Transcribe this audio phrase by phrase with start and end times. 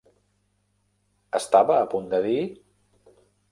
[1.41, 2.41] Estava a punt de dir?